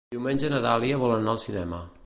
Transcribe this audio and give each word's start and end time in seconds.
Diumenge 0.13 0.49
na 0.53 0.61
Dàlia 0.63 0.97
vol 1.03 1.15
anar 1.19 1.37
al 1.37 1.43
cinema. 1.47 1.87